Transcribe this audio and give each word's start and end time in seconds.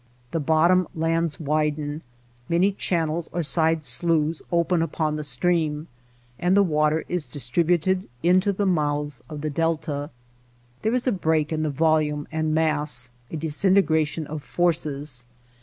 The 0.31 0.39
bottom 0.39 0.87
lands 0.95 1.39
widen, 1.39 2.01
many 2.49 2.71
channels 2.71 3.29
or 3.31 3.43
side 3.43 3.83
sloughs 3.85 4.41
open 4.51 4.81
upon 4.81 5.15
the 5.15 5.23
stream, 5.23 5.87
and 6.39 6.57
the 6.57 6.63
water 6.63 7.05
is 7.07 7.27
distributed 7.27 8.09
into 8.23 8.51
the 8.51 8.65
mouths 8.65 9.21
of 9.29 9.41
the 9.41 9.51
delta. 9.51 10.09
There 10.81 10.95
is 10.95 11.05
a 11.05 11.11
break 11.11 11.53
in 11.53 11.61
the 11.61 11.69
volume 11.69 12.27
and 12.31 12.51
mass— 12.51 13.11
a 13.31 13.37
disintegration 13.37 14.25
of 14.25 14.41
forces. 14.43 15.27